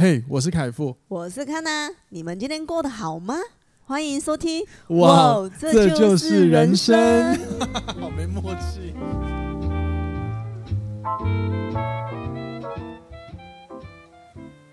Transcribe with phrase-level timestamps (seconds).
[0.00, 3.34] 嘿，我是凯富，我是康娜，你们今天过得好吗？
[3.84, 4.64] 欢迎收听。
[4.90, 7.36] 哇，哇这就是人生，
[7.98, 8.94] 好没默契。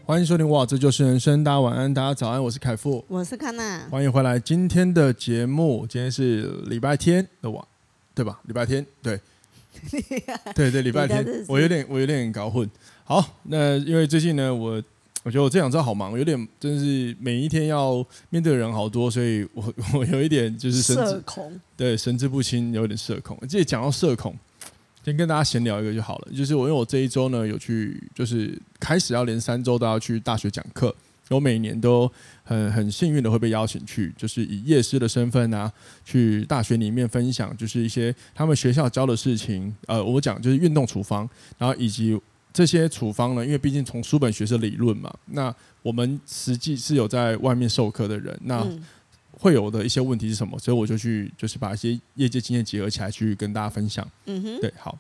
[0.06, 1.44] 欢迎收听，哇，这就是人生。
[1.44, 4.38] 大家晚安，大家早安，我是凯富，我是康娜，欢迎回来。
[4.38, 7.66] 今天的节目，今天是礼拜天的晚，
[8.14, 8.40] 对吧？
[8.44, 9.20] 礼拜天，对，
[10.54, 12.70] 对对，礼拜天，我有点，我有点搞混。
[13.06, 14.80] 好，那因为最近呢，我。
[15.26, 23.36] 我觉得我这两周好忙，有点真是每一天要面对的人好多，所以我 我有一点就是神志社恐，对，神志不清，有点社恐。
[23.50, 24.38] 这里讲到社恐，
[25.04, 26.28] 先跟大家闲聊一个就好了。
[26.32, 30.96] 就是我因为我这一周呢有去，就是开始要连三周都要去大学讲课，
[31.32, 32.08] 我每年都
[32.44, 35.74] 很很幸运的会被邀请去，就是以夜师的身份啊，
[36.06, 39.76] 去大学里面分享，就是一些他们学校教的事情。
[39.88, 42.16] 呃，我讲就是运动处方，然后以及。
[42.56, 48.66] 这些处方呢，因为毕竟从书本学是理论嘛，那我们实际是有在外面授课的人，那
[49.38, 50.58] 会有的一些问题是什么？
[50.58, 54.10] 所以我就去，就是把一些业界经验结合起来，去跟大家分享。
[54.28, 54.98] 嗯哼，对，好。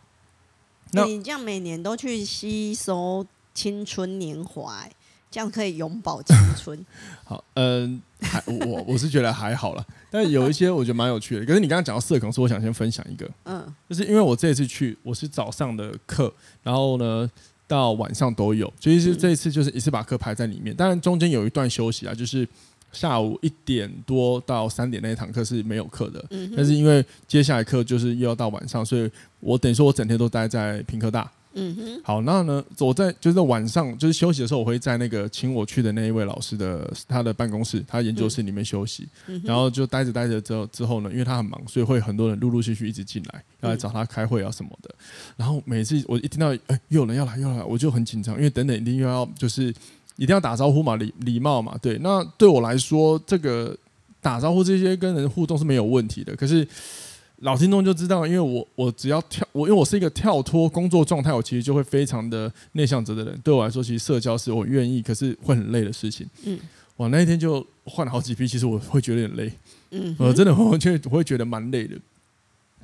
[0.92, 4.86] 那你这样每年都去吸收青春年华。
[5.36, 6.86] 这样可以永葆青春。
[7.25, 11.45] 好，嗯，还我我是觉得还好了，但有一些我觉得蛮有趣的。
[11.45, 17.30] 可是你刚刚讲到社恐，所以我想先分享一个，嗯，就是因为我这一次去，我是早上的课，然后呢
[17.67, 20.73] 到晚上都有，所以是这一次就是一次把课排在里面。
[20.73, 22.47] 当然中间有一段休息啊，就是
[22.94, 26.25] 下午一点多到三点那一堂课是没有课的，
[26.56, 31.30] 但是因为接下来课就是又要到晚上，所以我等于说我整天都待在屏科大。
[31.58, 44.94] 嗯哼，好，那呢，我在就是晚上就是休息的时候，我会在那个请我去的那一位老师的他的办公室，他研究室里面休息，嗯、然后就待着待着之后之后呢，因为他很忙，所以会很多人陆陆续续一直进来，要来找他开会啊什么的。
[45.38, 49.73] 然后每次我一听到哎又有人要来又要来，我就很紧张，因为等等一定又要就是
[50.17, 51.97] 一定要打招呼嘛，礼礼貌嘛，对。
[52.00, 53.73] 那对我来说，这个
[54.19, 56.67] 打招呼这些跟人互动是没有问题的，可是。
[57.45, 63.39] 老听众就知道，因为我我只要跳，我因为我是一个跳脱工作状态，我其实就会非常的内向者的人。
[63.44, 66.28] 对我来说，其实社交是我愿意，可是会很累的事情。
[66.44, 66.57] 嗯，
[66.97, 69.53] 哇那一天就换了好几批，其实我会觉得有点累。
[69.91, 71.95] 嗯，我真的我觉得我会觉得蛮累的。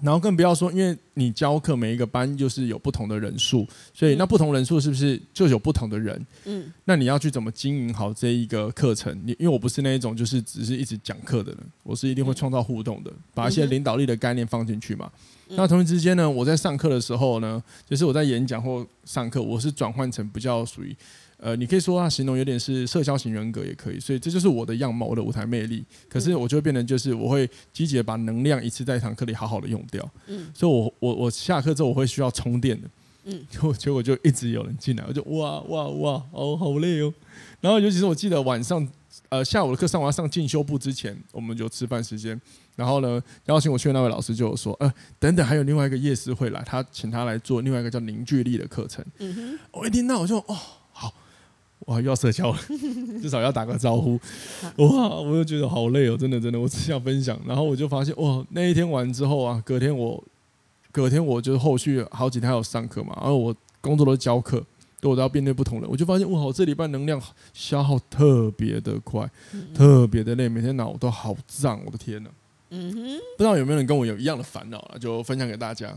[0.02, 6.26] 然后更不要说，因为你教课每一个班就是有不同的人数，所以那不同人数是不是就有不同的人？
[6.46, 9.16] 嗯，那你要去怎么经营好这一个课程？
[9.24, 15.12] 你因为我不是那一种就是只是一直讲课的人，我是一定会创造互动的，把一些领导力的概念放进去嘛。
[15.50, 20.96] 那同时之间呢，我在上课的时候呢，就是我在演讲或上课，我是转换成比较属于。
[21.44, 25.84] 呃，你可以说他形容有点是社交型人格也可以，所以这就是我的样貌，我的舞台魅力。
[26.08, 30.08] 可是我就会变成就是我会积极的把能量一次在一堂课里好好的用掉。
[30.28, 32.88] 嗯，所以我我我下课之后我会需要充电的。
[33.24, 33.44] 嗯，
[33.76, 37.12] 结果就一直有人进来，我就哇哇哇，哦好累哦。
[37.60, 38.88] 然后尤其是我记得晚上
[39.30, 42.40] 呃下午的课上完上进修部之前，我们就吃饭时间，
[42.76, 49.04] 然后呢邀请我去的那位老师就有说，呃等等还有另外一个夜师会来，他请他来做另外一个叫凝聚力的课程。
[49.18, 50.58] 嗯哼，我一听到我就哦。
[51.88, 52.58] 哇，又要社交了，
[53.22, 54.20] 至少要打个招呼。
[54.78, 57.40] 哇，我就觉得好累哦，真的真的，我只想分享。
[57.46, 60.24] 然后我就发现，哇，那一天完之后啊，隔天我，
[60.92, 64.64] 隔天我就后续好几天还有上课嘛，然后我工作都教课，
[65.02, 67.22] 我都要面对不同人，我就发现，哇，我这礼拜能量
[67.54, 69.30] 消耗特别的快，
[69.74, 72.30] 特别的累，每天脑都好胀，我的天呐。
[72.74, 73.04] 嗯哼，
[73.38, 74.98] 不知道有没有人跟我有一样的烦恼啊？
[74.98, 75.94] 就分享给大家。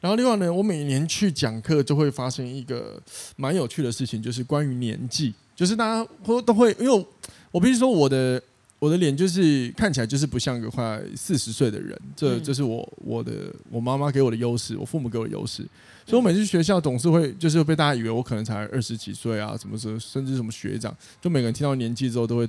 [0.00, 3.02] 然后另外呢，我每年去讲课就会发生一个
[3.36, 7.06] 蛮有趣的事情，就是关于年纪，就是大家都都会，因为我，
[7.50, 8.40] 我必须说我的
[8.78, 15.66] 我的脸就是看起来就是不像一个快四十岁的人，这这是我我的我妈妈给我的优势，我父母给我的优势，
[16.06, 22.48] 所以我每次去学校总是会就是被大家以为我可能才二十几岁啊，什么时候甚至什么学长，就每个人听到年纪之后都会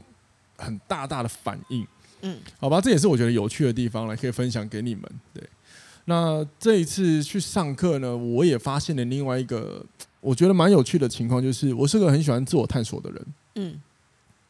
[0.58, 1.88] 很大大的反应，
[2.22, 5.04] 嗯，好吧，这也是我觉得有趣的地方，了可以分享给你们，
[5.34, 5.44] 对。
[6.10, 9.86] 那这一次去上课呢，我也发现了另外一个
[10.20, 13.26] 我觉得蛮有趣的情况，就是我是个很喜欢自我探索的人，
[13.56, 13.80] 嗯，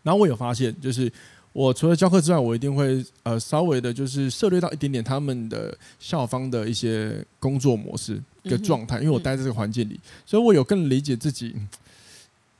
[0.01, 1.11] 然后我有发现，就是
[1.51, 11.53] 我除了教课之外，我一定会呃稍微的，就是涉猎到一点点他们的校方的一些工作模式的状态，因为我待在这个环境里，所以我有更理解自己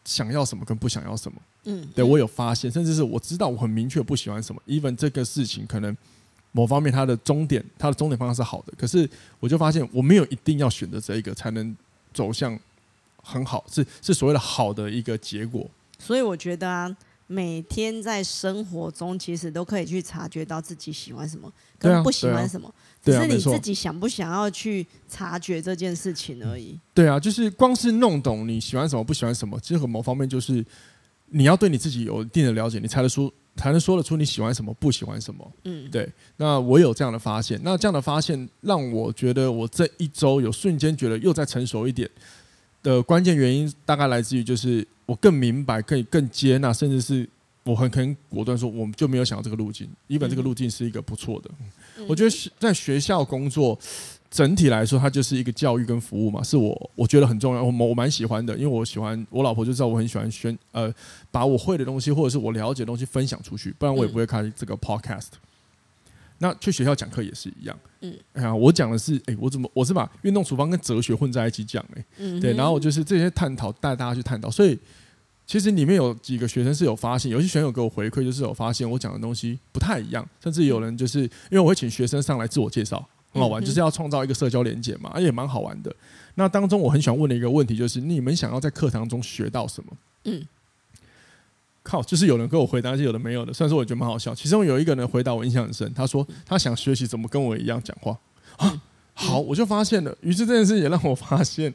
[0.03, 5.95] 想要什么跟不想要什么，嗯，对我有发现，甚至是我知道我很明确不喜欢什么，even 这个事情可能。
[6.51, 9.09] 某方面，它的终点，它的终点方向是好的，可是
[9.39, 11.75] 我就发现我没有一定要选择这一个才能
[12.13, 12.57] 走向
[13.21, 15.69] 很好，是是所谓的好的一个结果。
[15.99, 16.97] 所以我觉得啊，
[17.27, 22.73] 每天在生活中其实都可以去察觉到自己喜欢什么，跟不喜欢什么，
[23.03, 26.79] 只是你自己想不想要去察觉这件事情而已。
[26.93, 30.65] 对啊，就是光是弄懂你喜欢什么不喜欢什么，其实某方面就是
[31.27, 35.51] 你要对你自己有一定的了解，你才能说才能说得出你喜欢什么，不喜欢什么。
[35.65, 36.09] 嗯，对。
[36.37, 42.09] 那我有这样的发现，那这样的发现让我觉得我这一周有瞬间觉得又再成熟一点
[42.81, 47.27] 的关键原因，大概来自于就是我更明白、可以更接纳，甚至是
[47.63, 51.51] 我很可能果断说，我们就没有想到这个路径，一本这个路径是一个不错的。
[51.97, 53.77] 嗯、我觉得在学校工作。
[54.31, 60.93] 整体来说，它就是一个教育跟服务嘛，是我我觉得很重要，我我蛮喜欢的，因为我喜欢我老婆就知道我很喜欢宣呃
[61.31, 65.29] 把我会的东西或者是我了解的东西分享出去，不然我也不会开这个 podcast。
[65.33, 65.39] 嗯、
[66.37, 74.77] 那去学校讲课也是一样，嗯，哎呀，我讲的是，哎，我怎么我是把运动处方跟哲学混在一起讲，哎，嗯，对，然后就是这些探讨带大家去探讨，所以
[75.47, 83.03] 其实里面有几个学生是有发现，有些学生有给我回馈，就是有发现我讲的东西不太一样，甚至有人就是因为我会请学生上来自我介绍。
[83.31, 85.95] 很好玩，就是要创造一个社交连接嘛，而且蛮好玩的。
[86.35, 89.91] 那当中我很喜欢问的一个问题就是：你们想要在课堂中学到什么？
[90.23, 90.47] 嗯，
[91.83, 93.53] 靠，就是有人跟我回答，是有的没有的。
[93.53, 98.17] 虽然说我觉得蛮好笑，其中有一个人回答我印象很深，他说他想学习怎么跟我一样讲话
[98.57, 98.81] 啊。
[99.13, 100.17] 好，我就发现了。
[100.21, 101.73] 于是这件事也让我发现，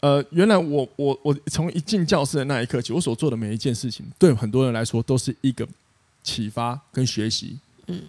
[0.00, 5.68] 呃，原来我我我从一进教室的那一刻起，我所做的每一件事情，对很多人来说都是一个
[6.22, 7.58] 启发跟学习。
[7.88, 8.02] 嗯。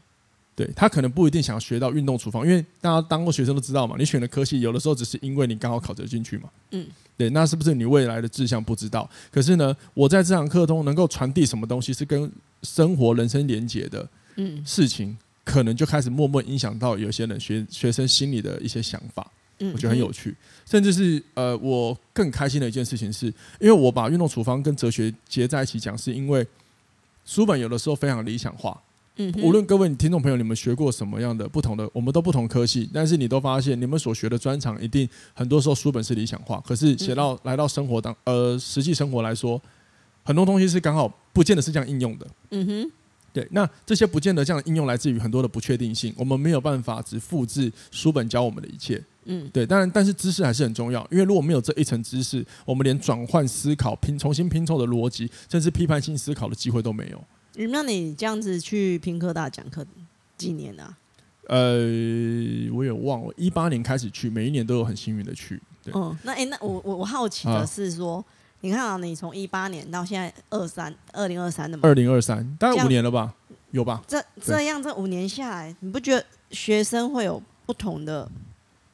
[0.55, 6.49] 对，他可能不一定想要学到运动处方，因为大家当过学生都知道嘛，你选的科系有的时候只是因为你刚好考得进去嘛。
[6.71, 6.85] 嗯，
[7.17, 9.09] 对，那是不是你未来的志向不知道？
[9.31, 19.25] 可是呢，我在这堂课中能够传递什么东西是跟生活、人生连结的，嗯，事情可能就开始默默影响到有些人学学生心里的一些想法。
[19.57, 20.35] 嗯，我觉得很有趣，
[20.65, 23.25] 甚至是呃，我更开心的一件事情是，
[23.59, 26.45] 因为我把运动处方跟哲学结在一起讲，是因为
[27.25, 28.79] 书本有的时候非常理想化。
[29.17, 39.61] 嗯，无论各位听众朋友，你们学过什么样的不同的，我们都不同科系，但是你都发现，你们所学的专长一定很多时候书本是理想化，可是写到来到生活当呃实际生活来说，
[40.23, 42.27] 很多东西是刚好不见得是这样应用的。
[42.49, 42.91] 嗯哼，
[43.31, 48.99] 对，那这些不见得这样应用来自于很多的不确定性，我们没有办法只复制书本教我们的一切。
[49.25, 57.23] 嗯，对，当然，但是知识还是很重要，因为如果没有这一层知识，我们连转换思考、拼重新拼凑的逻辑，甚至批判性思考的机会都没有。
[57.55, 59.85] 那你这样子去拼科大讲课
[60.37, 60.97] 几年啊？
[61.47, 61.77] 呃，
[62.73, 65.61] 我也忘了，一八年开始去，每一年都有很幸运的去。
[65.83, 68.25] 对，嗯，那哎、欸，那我我我好奇的是说，啊、
[68.61, 71.81] 你看啊，你从一八年到现在二三二零二三的嘛？
[71.87, 73.33] 二零二三，大概五年了吧？
[73.71, 74.01] 有吧？
[74.07, 78.27] 这这样这五年下来，你不觉得学生会有不同的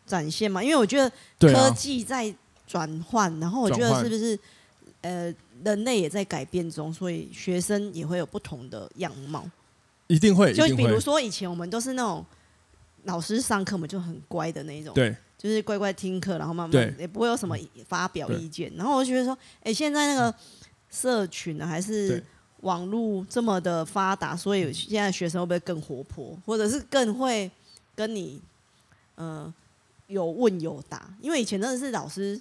[0.06, 0.62] 展现吗？
[0.64, 1.10] 因为我觉得
[1.40, 2.34] 科技在
[2.66, 4.38] 转换，啊、然后我觉得是不是
[5.02, 5.34] 呃？
[5.64, 9.44] 人类也在改变中，所以学生也会有不同的样貌。
[10.08, 12.26] 一定会，就比如说以前我们都是那种
[13.04, 17.56] 老师上课嘛，就很乖的那种，对，就是乖乖听课，然后慢慢也不会有什么
[17.88, 18.72] 发表意见。
[18.76, 20.34] 然后我就觉得说，哎，现在那个
[20.90, 22.24] 社群啊，还是
[22.62, 27.50] 网络这么的发达，所以现在学生会不会更活泼，或者是更会
[27.96, 28.42] 跟你
[29.18, 29.54] 嗯、呃、
[30.08, 31.14] 有问有答？
[31.22, 32.40] 因为以前真的是老师。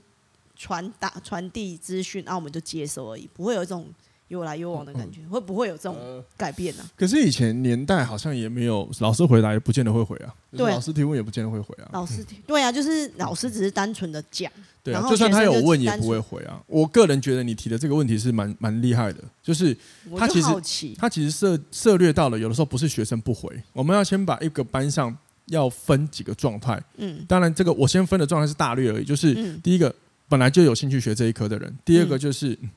[0.58, 3.86] 传达传递资讯，那、啊、我们就接收而已，不会有这种
[4.26, 5.96] 有来有往的感觉，嗯、会不会有这种
[6.36, 6.90] 改变呢、啊？
[6.96, 10.34] 可是以前年代好像也没有老师回答，也不见得会回啊。
[10.50, 11.88] 对，老师提问也不见得会回啊。
[11.92, 14.50] 老师提对啊，就是老师只是单纯的讲，
[14.82, 16.60] 对啊，就算他有问也不会回啊。
[16.66, 19.74] 我个人觉得你提的这个问题是蛮蛮厉害的，就是
[20.16, 25.16] 他其实他其实涉涉略到了，有的时候不是学生不回，我们要先把一个班上
[25.46, 26.82] 要分几个状态。
[26.96, 29.94] 嗯，当然这个我先分的状态是大略而已，就是第一个。
[30.28, 32.70] 本来就有兴趣学这一科的人，第二个就是、嗯、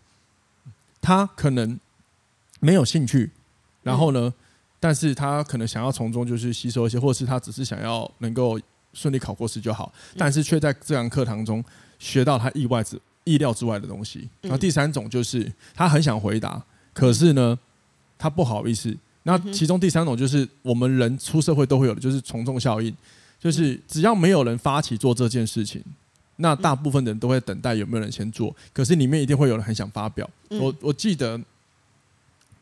[1.01, 1.77] 他可能
[2.59, 3.29] 没有兴趣，
[3.83, 4.33] 然后呢，嗯、
[4.79, 8.59] 但是他可能想要从中就是吸收一些，或者是他只是想要能够
[8.93, 11.63] 顺利考过试就好，但是却在这堂课堂中
[11.99, 14.29] 学到他意外之意料之外的东西。
[14.41, 17.59] 然后第三种就是他很想回答，可是呢，
[18.17, 18.95] 他不好意思。
[19.23, 22.95] 那其中第三种就是我们人出社会都会有的，就是从众效应，
[23.39, 25.83] 就是只要没有人发起做这件事情。
[26.41, 30.27] 那大部分的人都会等待有没有人先做，可是里面一定会有人很想发表。
[30.49, 31.39] 我我记得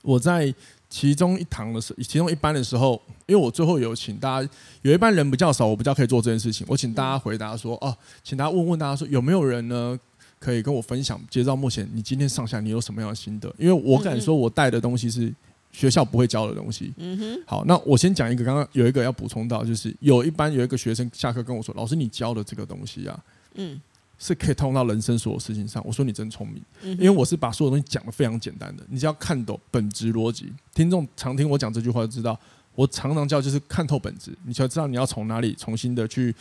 [0.01, 0.53] 我在
[0.89, 4.49] 其中一堂的时候，其中一班的时候，因为我最后有请大家，
[4.81, 6.67] 有一班人比较少，我比较可以做这件事情。
[6.69, 9.97] 我请大家回答说：“哦，请大家问问大家说，有没有人呢
[10.39, 13.53] 可以跟我分享，截到目前你今天上下你有什么样的心得？
[13.57, 15.33] 因为我敢说，我带的东西是
[15.71, 17.43] 学校不会教的东西。”嗯哼。
[17.45, 23.17] 好，那我先讲一个，刚刚有一个要补充到，就是有一班有一个学生下课跟我说：“老师，你教的这个东西啊。”
[23.55, 23.79] 嗯，
[24.17, 25.81] 是可以套用到人生所有事情上。
[25.85, 26.63] 我说你真聪明，
[26.97, 30.51] 因为我是把所有东西讲的非常简单的，你只要看懂本质逻辑。
[30.73, 32.39] 听众常听我讲这句话就知道，
[32.75, 36.35] 我常常叫就是看透本质，你才知道你要从哪里重新的去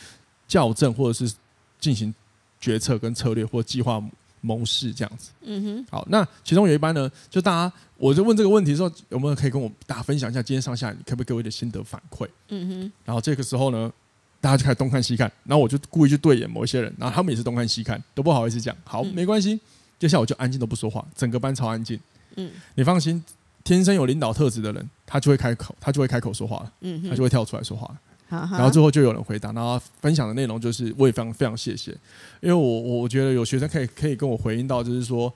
[0.47, 1.33] 校正，或者是
[1.79, 2.13] 进行
[2.59, 4.01] 决策跟策略或计划
[4.41, 5.31] 谋事这样子。
[5.41, 5.85] 嗯哼。
[5.89, 12.27] 好，那其中有一班呢，就大家我就问这个问题的时候，有没有可以跟我大家分享一下今天上下你可不可以给我一点心得反馈？
[12.49, 12.91] 嗯哼。
[13.05, 13.91] 然后这个时候呢，
[14.41, 18.75] 大家就开始东看西看，然后我就故意去对眼某一些人，然后他们也是东看西看，都不好意思讲。
[18.83, 19.59] 好，没关系。
[19.97, 21.99] 接下来我就安静都不说话，整个班超安静。
[22.35, 23.21] 嗯，你放心，
[23.63, 26.71] 天生有领导特质的人，他就会开口，他就会开口说话了。
[26.81, 27.93] 嗯，他就会跳出来说话。
[28.29, 31.91] 好好，然后最后就有人回答，然后分享的内容就是我也非常非常谢谢，
[32.39, 35.33] 因为我我觉得有学生可以可以跟我回应到，就是说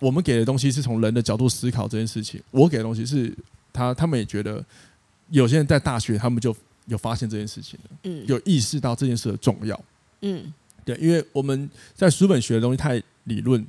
[0.00, 3.32] 我们给的东西是从人的角度思考这件事情，我给的东西是
[3.72, 4.64] 他他们也觉得
[5.28, 6.56] 有些人在大学他们就
[6.90, 9.80] 有发现这件事情了，嗯，有意识到这件事的重要，
[10.20, 10.52] 嗯，
[10.84, 13.02] 对，因为我们在书本学的东西太。
[13.24, 13.64] 理论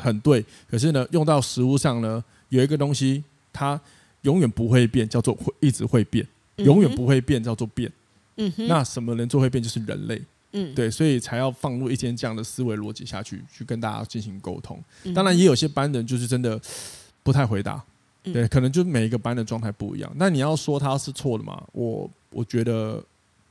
[0.00, 3.78] 很对，可是呢，用到实物上呢，有一个东西它
[4.22, 7.92] 永远不会变，叫做会一直会变，永远不会变，叫做变。
[8.36, 10.20] 嗯哼，那什么能做会变，就是人类。
[10.52, 14.82] 嗯，对，所以才要放入一间这样的思维逻辑下去，去跟大家进行沟通。
[15.14, 16.58] 当然，也有些班人就是真的
[17.22, 17.80] 不太回答，
[18.22, 20.10] 对，可能就每一个班的状态不一样。
[20.16, 21.62] 那你要说他是错的嘛？
[21.72, 23.02] 我我觉得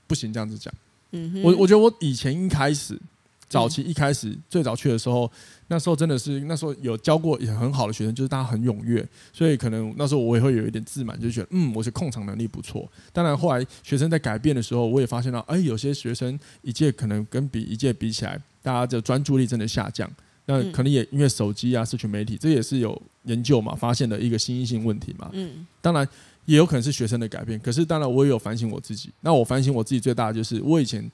[0.07, 0.73] 不行，这样子讲。
[1.11, 2.99] 嗯，我我觉得我以前一开始。
[3.47, 5.31] 早期一开始最早去的时候，
[5.67, 12.91] 那时候真的是那时候有教过也很好的学生，就是大家很踊跃，所以可能那时候我也会有一点自满，就觉得嗯，我是控场能力不错。
[13.13, 20.11] 当然后来学生在改变的时候，我也发现到，哎，有些学生一届可能跟比一届比起来，大家的专注力真的下降。
[20.47, 25.29] 那可能也因为手机啊、社群媒体，这也是有研究嘛，发现的一个新兴性问题嘛。
[25.33, 25.65] 嗯。
[25.81, 26.07] 当然
[26.45, 29.09] 也有可能是学生的改变，可是当然我也有反省我自己。
[29.21, 31.09] 那我反省我自己最大的就是，我以前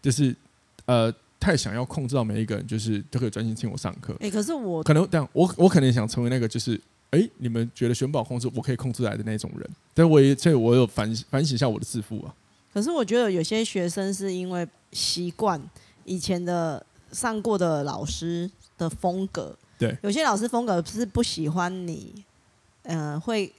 [0.00, 0.34] 就是
[0.86, 1.12] 呃。
[1.38, 4.16] 太想要控制到每一个人，就是都可以专心听我上课。
[4.20, 6.74] 哎，可是我可能这样，我我可能想成为那个，就是
[7.10, 9.70] 哎、欸，你们觉得选保控制我可以控制来的那种人。
[9.92, 12.34] 但我也所以我有反反省一下我的自负啊。
[12.72, 15.60] 可是我觉得有些学生是因为习惯
[16.04, 22.24] 以前的上过的老师的风格，对，有些老师风格是不喜欢你，
[22.84, 23.52] 嗯、呃，会。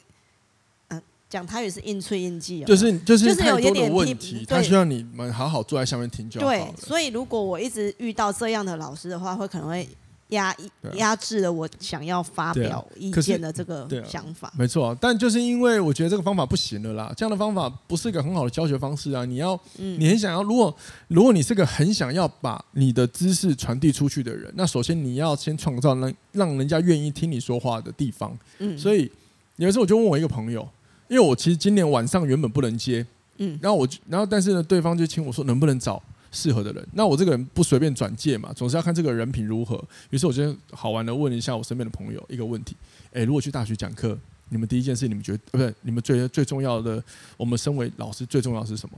[1.29, 6.47] 讲台语是应催应记，就是就是就是有一点问题，他需要你们好好坐在下面听就好。
[6.47, 9.85] 对，所以如果我一直遇到这样的老师的话，会可能会
[10.29, 10.55] 压
[10.95, 14.53] 压制了我想要发表意见的这个想法。
[14.57, 19.25] 没错，但就是因为我觉得这个方法不行了啦，这样的方法不是一个很好的教学方式啊。
[19.25, 20.73] 你要，你很想要，如果
[21.09, 28.37] 如果你是个很想要把你的知识传递出去的人，那首先你要先创造让让人家愿意听你说话的地方。
[28.59, 29.11] 嗯，所以
[29.57, 30.65] 有一次我就问我一个朋友。
[31.07, 33.05] 因为我其实今年晚上原本不能接，
[33.37, 36.87] 嗯，然后我，然后但是呢，对方就请我说能不能找适合的人。
[36.93, 39.81] 那我这个人不随便转介嘛，总是要看这个人品如何。
[40.09, 42.75] 于是我就好玩的问一下我身边的朋友一个问题：
[43.11, 44.17] 诶，如果去大学讲课，
[44.49, 47.03] 你们第一件事你们觉得，不是你们最最重要的？
[47.37, 48.97] 我们身为老师最重要的是什么？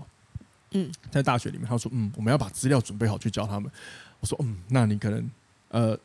[0.71, 3.69] 嗯，在大学里面，他说，嗯，我们要把资料准备好去教他们。
[4.19, 5.29] 我说，嗯，那你可能，
[5.69, 5.99] 呃。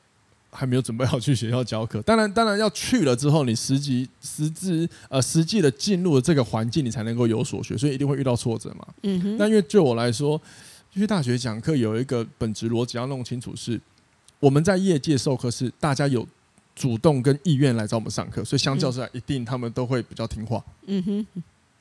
[0.56, 8.87] 还没有准备好去学校教课，当然，当然要去了之后，你实际、实质、呃，实际的进入了这个环境，你才能够有所学，所以一定会遇到挫折嘛。
[9.02, 9.37] 嗯哼。
[9.37, 10.40] 那因为对我来说，
[10.92, 13.80] 去大学讲课有一个本质逻辑要弄清楚是，是
[14.38, 16.25] 我们在业界授课是大家有
[16.76, 20.62] 主动跟意愿来找我们上课，所以相较之下，一定他们都会比较听话。
[20.87, 21.26] 嗯哼。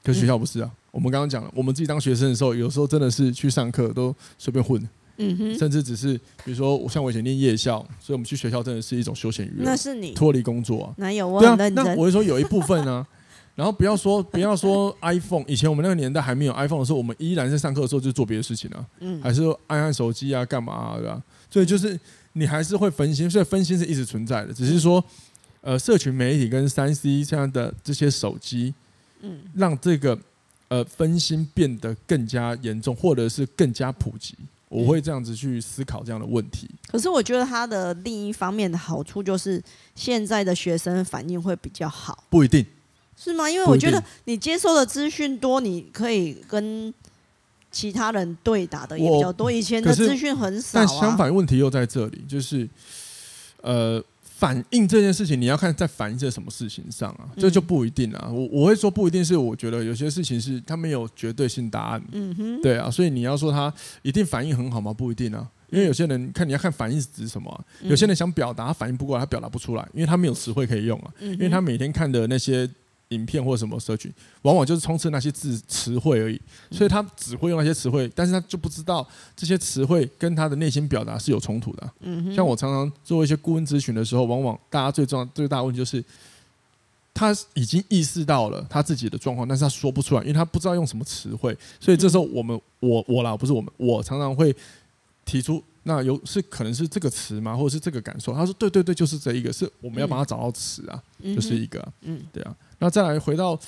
[0.03, 4.81] 可学校不是啊，我们刚刚讲了，我们自己当学生的时候，有时候真的是去上课都随便混。
[5.17, 9.63] 嗯哼，甚至只是比如说，我像我以前念夜校，所以我们去学校真的是一种休闲娱乐。
[9.65, 10.93] 那是你脱离工作啊？
[10.97, 11.39] 哪有我？
[11.39, 13.07] 对啊，那我会说有一部分呢、啊。
[13.55, 18.83] 然后不要说不要说 iPhone，以前我们那个年代还没有 iPhone 的时候，我们依然在上课的时候就做别的事情啊。
[18.99, 21.21] 嗯，还是按按手机啊，干嘛啊，对吧？
[21.51, 21.99] 所以就是
[22.31, 24.51] 你还是会分心，所以分心是一直存在的。
[24.51, 25.03] 只是说，
[25.61, 28.73] 呃，社群媒体跟三 C 这样的这些手机，
[29.21, 30.17] 嗯，让这个
[30.69, 34.33] 呃分心变得更加严重，或者是更加普及。
[34.73, 36.67] 我会这样子去思考这样的问题。
[36.87, 39.61] 可是我觉得它的另一方面的好处就是，
[39.93, 42.23] 现在的学生反应会比较好。
[42.29, 42.65] 不一定，
[43.15, 43.49] 是吗？
[43.49, 46.93] 因为我觉得你接收的资讯多，你可以跟
[47.71, 49.51] 其他人对答的也比较多。
[49.51, 50.85] 以前的资讯很少啊。
[50.85, 52.67] 但相反问题又在这里，就是
[53.61, 54.03] 呃。
[54.43, 57.31] 反映这件事情，你要看在反映在什么事情上啊？
[57.37, 58.29] 这就不一定啊。
[58.29, 62.03] 我我会说不一定是，我觉得有些事情是他没有绝对性答案。
[62.11, 64.91] 嗯哼，对啊，所以你要说他一定反应很好吗？
[64.91, 65.49] 不一定啊。
[65.69, 67.63] 因为有些人看你要看反应是指什么啊？
[67.83, 71.13] 有些人想表达，他反应不过来，他表达不出来，因为他没有词汇可以用啊。
[71.21, 72.69] 因为他每天看的那些。
[73.13, 76.41] 影片或什么社群，往往就是充斥那些字词汇而已，
[76.71, 81.91] 所以他只会用那些词汇，但是他就不知道这些词汇跟他的内心表达是有冲突的。
[82.01, 86.03] 嗯，像我常常做一些顾问咨询的时候，往往大家最重要最大的问题就是，
[87.13, 94.55] 他已经意识到了他自己的状况，但是他说不出来，因为他不知道用什么词汇，所以这时候我们我我啦，不是我们，我常常会
[95.23, 97.55] 提出那有是可能是这个词吗？
[97.55, 98.33] 或者是这个感受？
[98.33, 102.55] 他说对对对，就是这一个，是我们要帮他找到词啊，嗯、就是一个、啊，嗯，对啊。
[102.79, 103.59] 那再来回到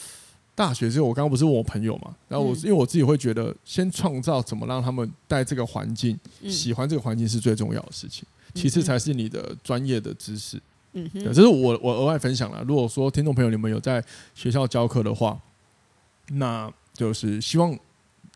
[0.55, 2.15] 大学之后，我刚刚不是问我朋友嘛？
[2.29, 10.61] 然后我、嗯、因为我自己会觉得，先创造怎么让他们在这个环境、嗯、喜欢这个环境是最重要的事情，其次才是你的专业的知识。
[10.93, 12.63] 嗯哼，对，这是我我额外分享了。
[12.63, 14.01] 如果说听众朋友你们有在
[14.33, 15.37] 学校教课的话，
[16.29, 17.77] 那就是希望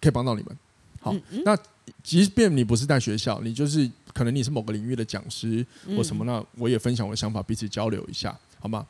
[0.01, 0.57] 可以帮到你们。
[1.01, 1.57] 好，那
[2.03, 5.65] 即便你不是在学校，你就是可能你是某个领域的讲师
[5.95, 8.85] 或什么，那我也分享我的想法，彼此交流一下，好吗？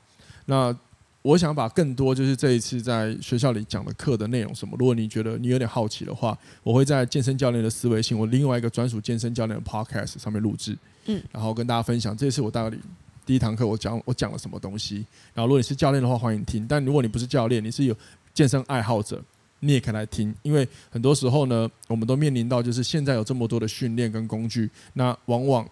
[0.46, 0.76] 那
[1.22, 12.78] 我想把更多就是这一次在学校里讲的课的内容什么，如果你觉得你有点好奇的话，我会在健身教练的思维性，我另外一个专属健身教练的 podcast 上面录制，嗯，然后跟大家分享，这次我大概
[13.26, 17.96] 第一堂课我讲我讲了什么东西，然后如果你是教练的话，欢迎听，但如果你不是教练，你是有
[18.34, 19.22] 健身爱好者。
[19.62, 25.70] 你也可以来听，因为很多时候呢，我们都面临到就是现在有这么多的训练跟工具，那往往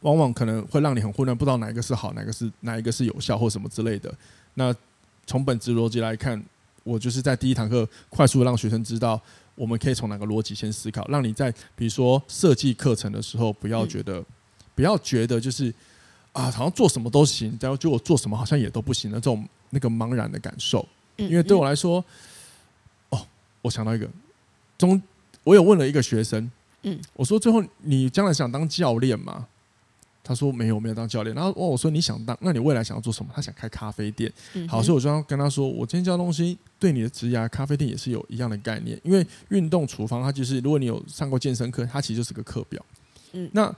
[0.00, 4.12] 往往可能会让你很混乱，不知道哪一个是好，哪个是哪一个是有效或什么之类的。
[4.54, 4.74] 那
[5.24, 6.42] 从本质逻辑来看，
[6.82, 9.20] 我就是在第一堂课快速让学生知道，
[9.54, 14.26] 我们可以从哪个逻辑先思考，让你在比如说设计课程的时候，不要觉得、嗯、
[14.74, 15.72] 不要觉得就是
[16.32, 20.84] 啊，好像做什么都行，然后就我做什么好像也都不行的这种那个茫然的感受，
[21.16, 22.04] 因为对我来说。
[23.64, 24.06] 我想到一个，
[24.76, 25.02] 中
[25.42, 26.50] 我有问了一个学生，
[26.82, 29.46] 嗯，我说最后你将来想当教练吗？
[30.22, 31.34] 他说没有，没有当教练。
[31.34, 33.30] 然后哦，我说你想当，那你未来想要做什么？
[33.34, 34.30] 他想开咖啡店。
[34.52, 39.00] 嗯、好，所以我就要跟他说，我今天教的东西对你的职业咖啡店也是有一样的概念。
[39.02, 42.84] 因为运动厨房它就是，如果你有上过健身课，它其实就是个课表。
[43.32, 43.74] 嗯，那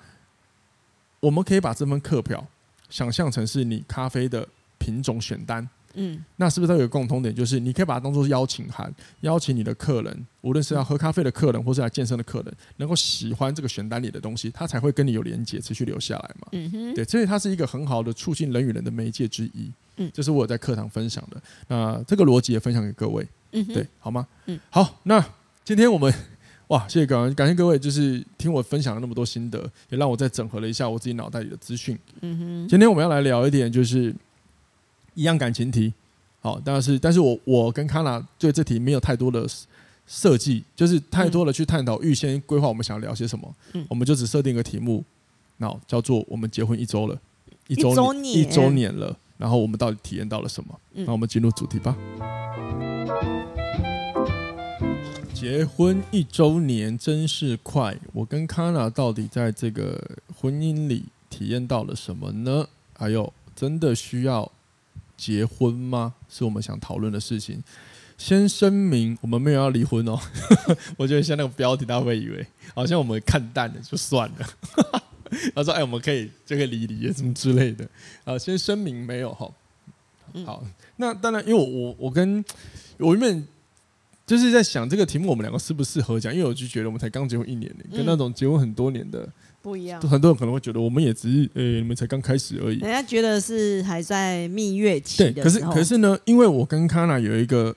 [1.20, 2.44] 我们可以把这份课表
[2.90, 4.46] 想象成是你咖啡的
[4.78, 5.68] 品种选单。
[5.96, 7.34] 嗯，那是不是都有个共通点？
[7.34, 16.48] 就是你可以把它当做是邀请函，邀请你的客人，无论是要喝咖啡的客人，或是来健身的客人，能够喜欢这个选单里的东西，他才会跟你有连接，持续留下来嘛。
[16.52, 19.72] 嗯哼，对，所以它是一个很好的促进人与人的媒介之一。
[19.96, 21.42] 嗯，这是我在课堂分享的。
[21.68, 23.26] 那这个逻辑也分享给各位。
[23.52, 24.26] 嗯哼，对，好吗？
[24.44, 25.00] 嗯，好。
[25.04, 25.24] 那
[25.64, 26.12] 今天我们
[26.68, 31.98] 哇，谢谢各位，感谢各位，就是听我分享了那么多心得，也让我再整合了一下我自己脑袋里的资讯。
[32.20, 34.14] 嗯哼，今天我们要来聊一点，就是。
[35.16, 35.92] 一样感情题，
[36.40, 39.44] 好，但是，但是我我跟康娜对这题没有太多的
[40.06, 45.02] 设计，就是太多的去探讨，预先规划我们想要聊些什么，嗯，我们就只设定一个题目，
[45.56, 47.18] 那叫做我们结婚一周了，
[47.66, 50.78] 一周年，一周年了，然后我们到底体验到了什么？
[50.92, 51.96] 那我们进入主题吧。
[55.32, 59.98] 结婚一周年真是快，我跟康娜到底在这个
[60.38, 62.68] 婚姻里体验到了什么呢？
[62.94, 64.52] 还有，真的需要？
[65.16, 66.14] 结婚吗？
[66.28, 67.62] 是我们想讨论的事情。
[68.18, 70.18] 先声明，我们没有要离婚哦。
[70.96, 75.02] 我觉得像那个标题，大家会以为好像我们看淡了，就算了。
[75.54, 77.86] 他说：“哎，我们可以这个离离什么之类的。”
[78.24, 79.50] 啊，先声明没有哈。
[80.44, 80.64] 好，
[80.96, 82.44] 那当然，因为我我我跟
[82.98, 83.48] 我原本
[84.26, 86.32] 就是在想这个题目，我们两个适不适合讲？
[86.32, 89.28] 因为我就觉得我们才刚结婚一年，跟那种结婚很多年的。
[89.66, 92.78] 不一样，很多人可能会觉得我们也只是，呃、欸，你们才刚开始而已。
[92.78, 95.18] 人家觉得是还在蜜月期。
[95.18, 97.74] 对，可是可是呢，因为我跟康娜有一个，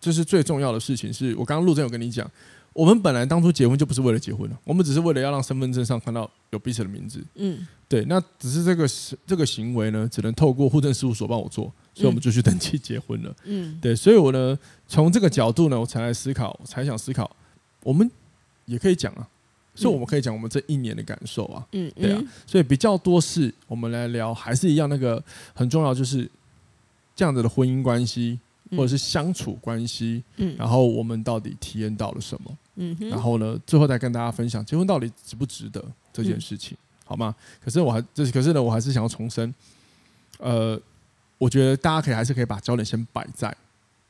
[0.00, 2.26] 就是最重要的事情是，我刚刚陆正有跟你讲，
[2.72, 7.22] 我们本来当初结婚就不是为了结婚了，我们只是为了要让身份证上看到有彼此的名字。
[7.34, 8.88] 嗯，对，那只是这个
[9.26, 13.36] 这个行为呢，只能透过户政事务所帮我做，所以我们就去登记结婚了。
[13.44, 17.30] 嗯，对，所以我呢，从这个角度呢，我才来思考，才想思考，
[17.82, 18.10] 我们
[18.64, 19.28] 也可以讲啊。
[19.74, 25.22] 所以我们可以讲我们这一年的感受啊，嗯，对啊，所以比较多是我们来聊，还是一样那个
[25.54, 26.28] 很重要，就是
[27.14, 28.38] 这样子的婚姻关系
[28.72, 37.34] 或者是相处关系，嗯，然后我们到底体验到了什么，嗯，然后呢，最后再跟大家分享结婚到底值不值得这件事情，好吗？
[37.64, 39.54] 可是我还就是，可是呢，我还是想要重申，
[40.38, 40.78] 呃，
[41.38, 43.56] 我觉得大家可以还是可以把焦点先摆在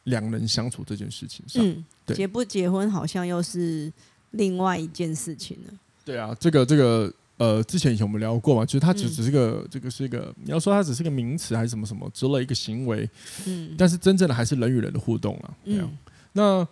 [0.04, 3.92] 两人相处这件事情上，嗯，对，结不结婚好像又是。
[4.32, 5.72] 另外一件事情呢？
[6.04, 13.08] 对啊，这个这个呃，之前以前我们聊过嘛，就是它只只是个、嗯、这个是一个，你要说它只是个名词还是什么什么之类一个行为，
[13.46, 15.54] 嗯，但是真正的还是人与人的互动啊。
[15.64, 15.90] 嗯，
[16.32, 16.66] 那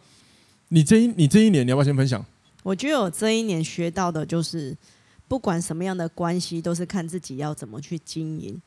[0.68, 2.24] 你这一你这一年你要不要先分享？
[2.62, 4.76] 我觉得我这一年学到的就是，
[5.26, 8.60] 不管什么样的关系，都是看自己要怎么去经营。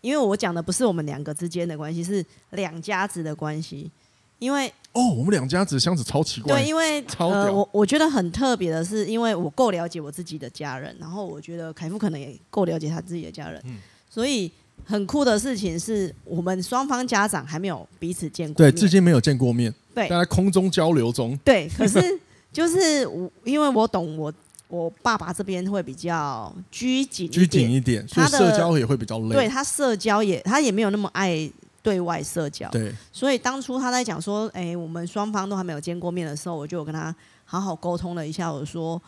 [0.00, 3.90] 因为我讲的不是我们两个之间的关系，是两家子的关系。
[4.38, 6.56] 因为哦，我们两家子箱子超奇怪。
[6.56, 13.76] 对，因为呃，我我觉得很特别的是，因为我够了解我自己的家人，然后我觉得凯夫可能也够了解他自己的家人，嗯，
[14.10, 14.50] 所以
[14.84, 21.68] 很酷的事情是我们双方家长还没有彼此见过，对，至今没有见过面，对，在空中交流中，对。
[21.78, 22.00] 可是
[22.52, 24.32] 就是我，因为我懂我
[24.66, 29.34] 我爸爸这边会比较拘谨，拘谨一点，所以社交也会比较累。
[29.34, 31.48] 对，他社交也，他也没有那么爱
[31.88, 32.68] 对外社交。
[32.68, 37.14] 对，所以当初他在讲说，哎，我们双方都还没有见过面的时候，我就有跟他
[37.46, 39.00] 好好沟通了一下，我说，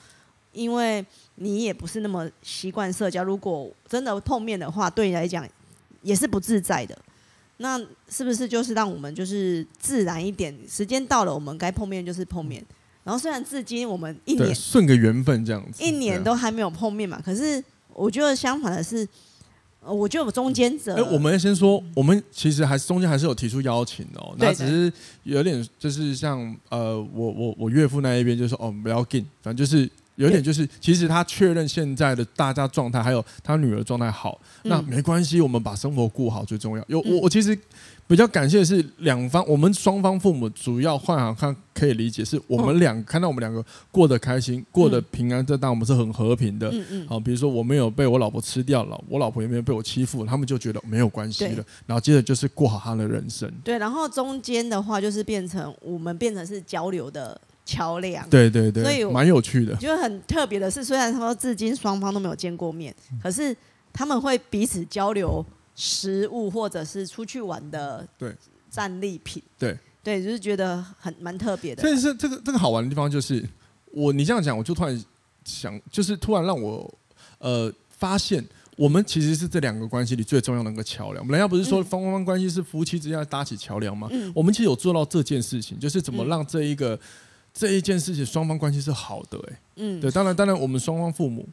[0.53, 5.47] 因为你也不是那么习惯社交，如果真的碰面的话，对你来讲
[6.01, 6.99] 也是不自在的。
[7.59, 10.57] 那是不是就是让我们就是自然一点？
[10.67, 12.65] 时间到了，我们该碰面就是碰面。
[13.05, 17.21] 然后虽然至今我们一年顺个缘分这样子，一年都还没有碰面嘛。
[17.23, 17.63] 可是
[17.93, 19.07] 我觉得相反的是，
[19.85, 20.95] 我觉得我中间者。
[20.95, 24.35] 哎，我们先说，我们其实还是中间还是有提出邀请的哦。
[24.39, 36.85] 那只是有点就是像呃，我我我岳父那一边就说哦，不要进，反正就是有点就是，其实他确认现在的大家状态还有他女儿状态好，那没关系，我们把生活过好最重要。
[36.89, 37.59] 有我我其实。
[38.11, 46.69] 比较感谢的是两方，我们双方父母主要换行看可以理解，是我们两看到我们两个过得开心，过得平安，这当我们是很和平的。
[46.73, 47.07] 嗯嗯。
[47.07, 51.65] 好，比如说我没有被我老婆吃掉了，我老婆也没有被我欺负，他们就觉得没有关系了。
[51.87, 53.49] 然后接着就是过好他的人生。
[53.63, 58.29] 对，然后中间的话就是变成我们变成是交流的桥梁。
[58.29, 58.83] 对对对。
[58.83, 59.77] 所以蛮有趣的。
[59.77, 62.93] 就很特别的是，虽然他说至今双方都没有见过面，
[63.23, 63.57] 可是
[63.93, 65.47] 他们会彼此交流。
[65.83, 68.37] 食物或者是出去玩的对
[68.71, 71.81] 战利品，对对，就是觉得很蛮特别的。
[71.81, 73.43] 所以是这个这个好玩的地方，就是
[73.91, 75.05] 我你这样讲，我就突然
[75.43, 76.93] 想，就是突然让我
[77.39, 78.45] 呃发现，
[78.77, 81.27] 我们其实是这两个关系里最重要的一个桥梁。
[81.29, 84.07] 人家不是说双方关系是夫妻之间搭起桥梁吗？
[84.11, 87.01] 嗯，我们其实有做到这件事情，就是怎么让这一个、嗯、
[87.55, 89.51] 这一件事情双方关系是好的、欸。
[89.51, 91.49] 哎，嗯，对，当然当然，我们双方父母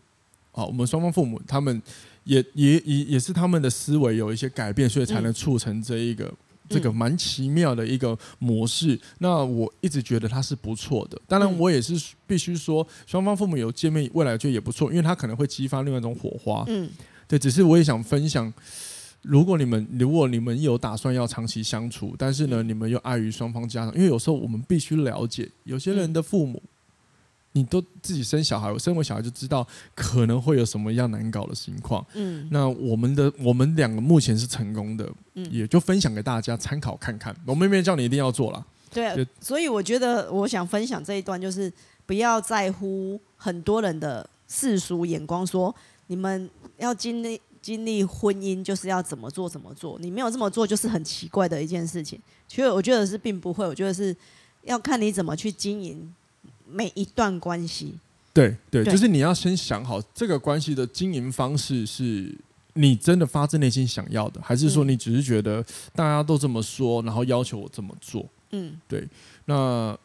[0.52, 1.82] 好，我们双方父母他们。
[2.28, 6.36] 也也也也是他们的思维有一些改变，所以才能促成这一个、嗯、
[6.68, 8.96] 这个蛮奇妙的一个模式。
[8.96, 11.18] 嗯、那我一直觉得它是不错的。
[11.26, 11.94] 当然，我也是
[12.28, 16.66] 必须说，双方父母有见面，未来就也不错，因为他可能会激发另外一种火花。
[16.68, 16.90] 嗯，
[17.28, 17.40] 对。
[17.40, 18.54] 只是我也想分享，
[19.22, 26.62] 如果你们如果你们有打算要长期相处，但是呢，你们又碍于双方家长，因为有时候我们必须了解，有些人的父母。
[27.58, 32.06] 你都自己生小孩，我生过小孩就知道可能会有什么样难搞的情况。
[32.14, 37.36] 嗯，那我们的我们两个目前是成功的，嗯，也就分享给大家参考看看。
[37.48, 41.74] 我们没有叫你一定要做了，对，所以我觉得我想分享这一段，就是
[42.06, 45.74] 不要在乎很多人的世俗眼光，说
[46.06, 52.22] 你们要经历经历婚姻就是要怎么做怎么做，你没有这么做就是很奇怪的一件事情。
[52.48, 54.16] 其实我觉得是并不会，我觉得是
[54.64, 56.14] 要看你怎么去经营。
[56.70, 57.96] 每一段关系，
[58.34, 62.34] 对对，就是你要先想好这个关系的经营方式，是
[62.74, 65.64] 你真的发自内心想要的，还是说你只是觉得
[65.96, 68.26] 大家都这么说，然后要求我这么做？
[68.52, 69.08] 嗯，对。
[69.46, 69.98] 那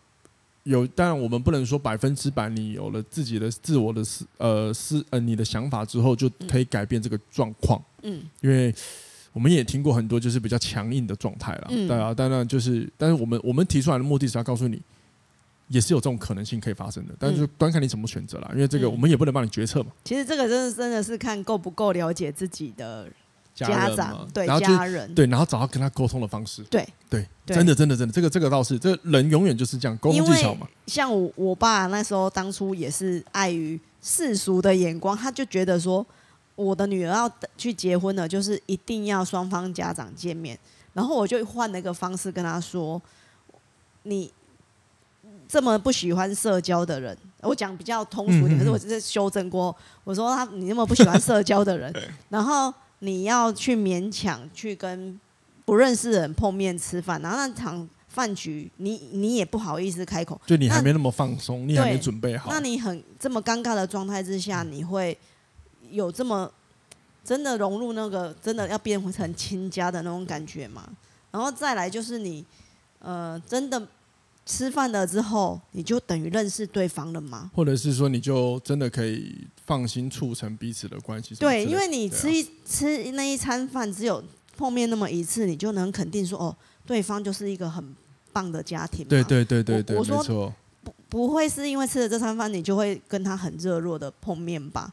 [0.63, 7.83] 有，当然我们不能说百分之百，你有了自己的自我的思呃思呃你的想法之后，就可以改变这个状况。
[8.03, 8.73] 嗯，因为
[9.33, 11.67] 我们也听过很多就是比较强硬的状态了。
[11.71, 14.81] 嗯，对啊，当然就是，但是我们我们提出来的目的是要告诉你。
[15.69, 19.91] 也是有这种可能性可以发生的，但是就端看你怎么选择啦，因为这个我们也不能帮你决策嘛。
[20.05, 23.09] 其实这个真的真的是看够不够了解自己的
[23.55, 26.63] 家长，对家人，对，然后找到跟他沟通的方式。
[26.65, 30.69] 对对，真的真的真的，这个这个倒是，这个人永远就是这样沟通技巧嘛。
[30.87, 36.05] 像我我爸那时候当初也是碍于世俗的眼光，他就觉得说
[36.55, 40.59] 我的女儿要去结婚了，就是一定要双方家长见面，
[40.93, 43.01] 然后我就换了一个方式跟他说，
[44.03, 44.31] 你。
[45.53, 49.77] 这么不喜欢社交的人，我讲比较通俗点，可是我只是修正过。
[50.03, 51.95] 我说他，你那么不喜欢社交的人，
[52.31, 55.21] 然后你要去勉强去跟
[55.67, 62.51] 不认识的人碰面吃饭，然后那场饭局你你也不好意思开口，就你还没那么放松，你还没准备好。
[62.51, 65.19] 那你很这么尴尬的状态之下，你会
[65.91, 66.51] 有这么
[67.23, 70.89] 真的融入那个真的要变成亲家的那种感觉吗？
[71.31, 72.43] 然后再来就是你
[73.01, 73.87] 呃真的。
[74.45, 77.51] 吃饭了之后，你就等于认识对方了吗？
[77.55, 81.35] 或者是说，你就真的可以放心促成彼此的关系？
[81.37, 84.23] 对，因为你吃一、啊、吃那一餐饭，只有
[84.57, 87.95] 碰面那么一次，你就能肯定说，哦，对方就是一个很
[88.33, 89.07] 棒的家庭。
[89.07, 90.53] 对对对对对，我，我说没错，
[90.83, 94.93] 不不会是因为吃了这餐饭，你就会跟他很热络的碰面吧？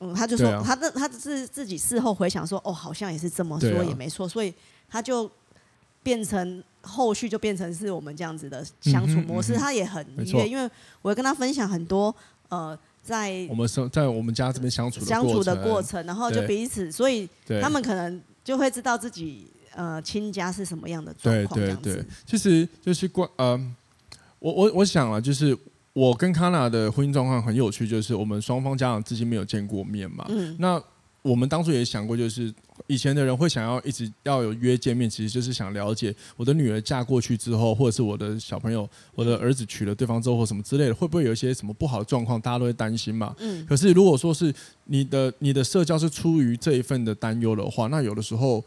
[0.00, 4.52] 嗯，他就说，啊、他那他是自己事后回想说，哦，好像也是这么说，啊、也没错，所以
[4.88, 5.30] 他就
[6.02, 6.62] 变成。
[6.82, 10.66] 后续就变成是我们这样子的相处模式，嗯嗯、他也很愉悦，因为
[11.02, 12.14] 我跟他分享很多
[12.48, 17.28] 呃，在我们生在我们家这边相处相处的过程，然后就彼此，所以
[17.60, 21.60] 他们可能就会知道自己呃亲家是什么样的状况。
[21.60, 23.60] 对对对，其实就是关呃，
[24.38, 25.54] 我我我想了，就是
[25.92, 30.24] 我跟康娜的婚姻状况很有趣，就是我们双方家长至今没有见过面嘛。
[30.30, 30.82] 嗯，那
[31.22, 32.52] 我们当初也想过，就是
[32.86, 43.34] 以前的人会想要一直要有约见面，其实就是想了解我的女儿嫁过去之后，或者是我的小朋友、我的儿子娶了对方之后或什么之类的，会不会有一些什么不好的状况，大家都会担心嘛。
[43.38, 44.54] 嗯，可是如果说是
[44.84, 48.64] 你的你的社交是出于这一份的担忧的话，那有的时候。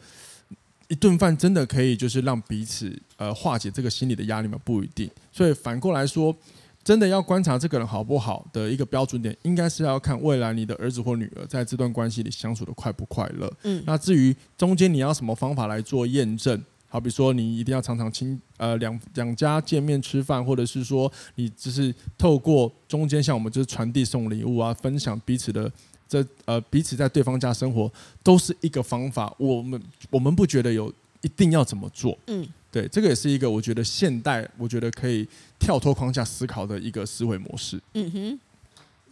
[0.90, 4.60] 一顿饭真的可以就是让彼此呃化解这个心理的压力吗？
[4.64, 5.10] 不一定。
[5.32, 6.36] 所以反过来说，
[6.84, 13.52] 真的要观察这个人好不好的一个标准点，应该是要看未来你的儿子或女儿在这段关系里相处的快不快乐。
[13.64, 13.82] 嗯。
[13.86, 25.72] 那至于中间你要什么方法来做验证，好比说你一定要常常亲呃两两家见面吃饭，或者是说你只是透过中间像我们就是传递送礼物啊，分享彼此的。
[26.06, 27.92] 这呃，彼此在对方家生活
[28.22, 29.34] 都是一个方法。
[29.40, 30.94] 我们我们不觉得有
[31.24, 32.16] 一定要怎么做。
[32.28, 37.82] 嗯，对，这个也是一个我觉得现代，我觉得可以跳脱框架思考的一个思维模式。
[37.96, 38.40] 嗯哼，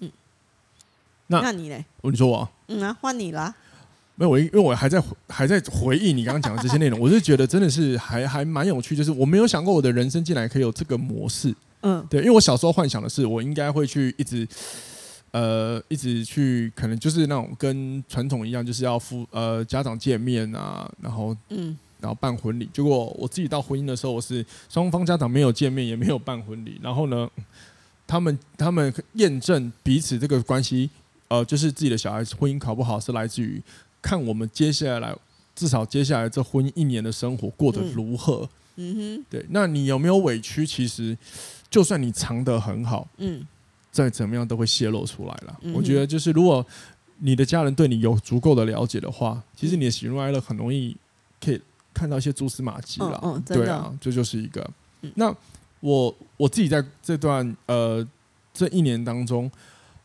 [0.01, 0.11] 嗯，
[1.27, 1.83] 那那你嘞？
[2.01, 2.47] 你说我？
[2.67, 3.55] 嗯啊，换你啦。
[4.15, 8.95] 没有，我因为我还在还在回忆你刚刚讲的这些内容，我是觉得真的是还还蛮有趣。
[8.95, 11.55] 就是我没有想过我的人生竟然可以有这个模式。
[11.81, 14.47] 嗯，对，因为我小时候幻想的是我应该会去一直。
[15.33, 22.69] 呃，一直去可能就是那种跟传统一样，就是要夫呃家长见面啊，然后嗯，然后办婚礼。
[22.73, 26.79] 结果我自己到婚姻的时候，我是双方家长没有见面，也没有办婚礼。
[26.81, 27.29] 然后呢，
[28.05, 30.89] 他们他们验证彼此这个关系，
[31.29, 33.61] 呃，就是自己的小孩婚姻考不好，是来自于
[34.01, 35.15] 看我们接下来
[35.55, 38.49] 至少接下来这婚姻一年的生活过得如何。
[38.75, 40.65] 嗯，嗯哼，对，那你有没有委屈？
[40.65, 41.17] 其实
[41.69, 43.45] 就算你藏得很好，嗯。
[43.93, 45.59] 再怎么样都会泄露出来了。
[45.63, 46.65] 嗯、我觉得就是，如果
[47.17, 50.95] 你的家人对你有足够的了解的话，其实你的喜怒哀乐很容易
[51.41, 51.61] 可以
[51.93, 53.41] 看到一些蛛丝马迹了。
[53.45, 54.69] 对啊，这就是一个。
[55.01, 55.35] 嗯、那
[55.79, 58.07] 我我自己在这段呃
[58.53, 59.49] 这一年当中，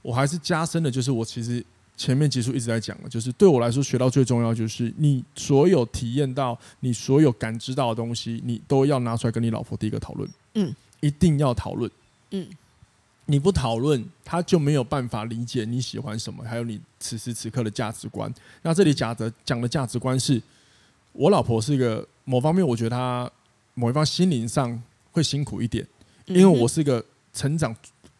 [0.02, 1.64] 我还是加深的，就是我其实
[1.96, 10.28] 前面结束一直在讲的，就是对我来说学到最重要就是，你所有体验到、你所有感知到的东西，你都要拿出来跟你老婆第一个讨论。
[10.54, 11.90] 嗯，一定要讨论。
[12.30, 12.46] 嗯。
[13.28, 18.32] 你不讨论，他就没有办法理解你喜欢什么，还有你此时此刻的价值观。
[18.62, 20.40] 那这里讲的讲的价值观是，
[21.16, 23.30] 我老婆是一个某方面，我觉得她
[23.74, 25.86] 某一方心灵上会辛苦一点，
[26.26, 27.74] 因为我是一个成长，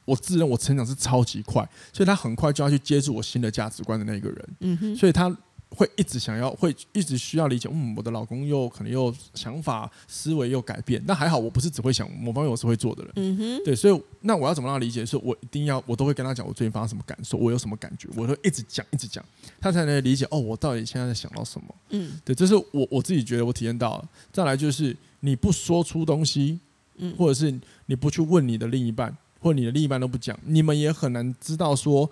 [0.05, 4.49] 我自认我成长是超级快，所以她很快就要去接触我新的价值观的那个人。
[4.61, 5.37] 嗯哼，所以她。
[5.71, 7.69] 会一直想要，会一直需要理解。
[7.73, 13.13] 嗯，我的老公又可能又想法思维又改变，那还好，我不是只会想某方面，我是会做的人。
[13.17, 15.05] 嗯哼，对，所以那我要怎么让他理解？
[15.05, 19.25] 是我一定要，我都会跟他讲我最近发生什么感受，我有什么感觉，我都一直讲，一直讲，
[19.61, 20.27] 他才能理解。
[20.31, 21.75] 哦，我到底现在在想到什么？
[21.91, 24.09] 嗯，对，这是我我自己觉得我体验到了。
[24.33, 26.59] 再来就是你不说出东西，
[26.97, 27.53] 嗯，或者是
[27.87, 32.09] 你不去问你的另一半，或者你的另一半都不讲，你们也很难知道说。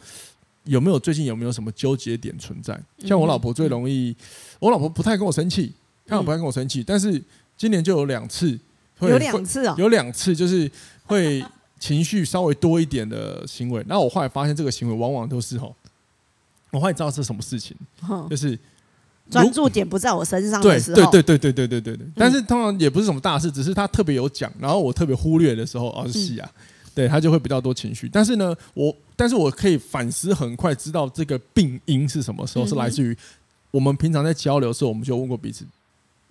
[0.64, 2.78] 有没有最近有没有什么纠结点存在？
[2.98, 4.14] 像我老婆最容易，
[4.58, 5.72] 我老婆不太跟我生气，
[6.06, 7.22] 她不太跟我生气，但是
[7.56, 8.58] 今年就有两次，
[9.00, 10.70] 有两次啊，有两次就是
[11.04, 11.44] 会
[11.78, 13.84] 情绪稍微多一点的行为。
[13.86, 15.76] 那我后来发现这个行为往往都是吼，
[16.70, 17.76] 我后来知道是什么事情，
[18.30, 18.58] 就是
[19.30, 22.06] 专注点不在我身上的时候，对对对对对对对对。
[22.16, 26.50] 但是通常也不是什么大事，只是他特别有讲，然后我特别忽略的时候，哦，是戏啊。
[26.94, 33.16] 对他就会比较多情绪，但是呢，我但是我可以反思很快知道这个病因是什么时候，是来自于
[33.72, 35.64] 我们平常在交流的时候，我们就问过彼此，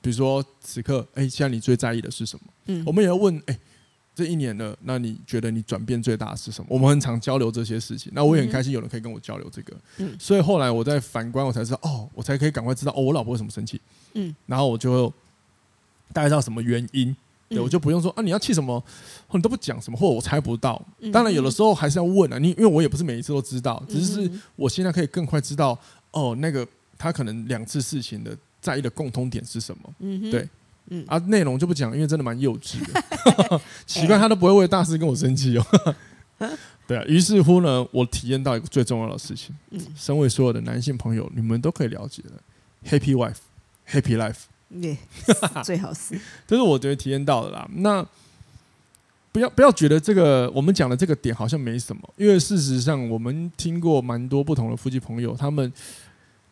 [0.02, 2.46] 比如说此刻，哎，现在你最在意的是什么？
[2.68, 3.60] 嗯，我们也要问，哎，
[4.16, 6.68] 这一年了，那你觉得你转变最大的是什么？
[6.70, 13.82] 我们很常交流这些事情，那我也很开心有人可以跟我交流这个，嗯，所以后来我在反观，我才知道，哦，我才可以赶快知道，哦，我老婆为什么生气？
[14.14, 15.12] 嗯，然后我就
[16.14, 17.14] 大概知道什么原因。
[17.54, 18.84] 对，我就不用说啊，你要气什么，
[19.32, 20.82] 你都不讲什么，或者我猜不到。
[21.12, 25.78] 当然，有的时候还是要问啊，你因为我也不是每一次都知道，只是我现在可以更快知道
[26.12, 29.94] 哦，那个他可能两次事情的在意的共通点是什么。
[30.00, 30.48] 嗯，对，
[30.90, 33.62] 嗯啊，内容就不讲，因为真的蛮幼稚的。
[33.86, 35.66] 奇怪，他都不会为大事跟我生气哦。
[36.86, 39.56] 对啊，于是乎呢，我体验到一个最重要的事情。
[39.72, 42.32] 嗯，身为所有的男性朋友，你们都可以了解的
[42.90, 44.42] ，Happy wife，Happy life。
[44.82, 44.98] 对
[45.64, 47.68] 最好是，这是我觉得体验到的啦。
[47.76, 48.06] 那
[49.32, 55.74] 不要不要觉得这个我们讲的这个点好像没什么，因为事实上我们听过蛮多不同的夫妻朋友，他们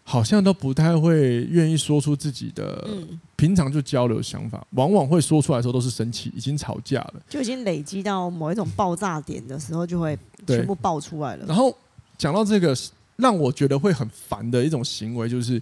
[0.03, 2.87] 好像都不太会愿意说出自己的，
[3.35, 11.45] 平常就交流想法，往往会说出来的时候都是生气，已经吵架了，就已经累积到某一种爆炸点的时候，就会全部爆出来了。
[11.45, 11.71] 然后
[12.17, 12.75] 讲到这个，
[13.17, 15.61] 让我觉得会很烦的一种行为就是。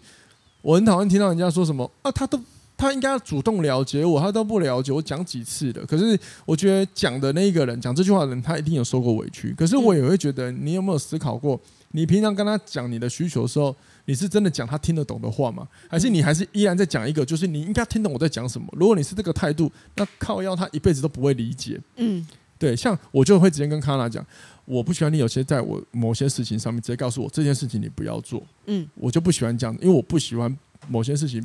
[0.62, 2.40] 我很讨厌听到人家说什么啊，他都
[2.78, 5.86] 他应该要主动了解我，他都不了解我，讲几次的。
[5.86, 9.54] 可是我觉得讲的那一个人，讲这句话的人，他一定有受过委屈。
[9.54, 11.60] 可是我也会觉得，你有没有思考过，
[11.92, 15.68] 你平常跟他讲你的需求的时候，你是真的讲他听得懂的话吗？
[15.90, 18.68] 还是你还是依然在讲一个，就是你应该听懂我在讲什么？
[18.72, 21.78] 如果你是这个态度，那靠腰他一辈子都不会理解。
[21.98, 22.26] 嗯，
[22.58, 24.26] 对，像我就会直接跟康娜讲。
[24.70, 30.56] 我不喜欢你有些在我某些事情上面直接告诉我这件事情你不要做，嗯，我就不喜欢这样，因为我不喜欢
[30.88, 31.44] 某些事情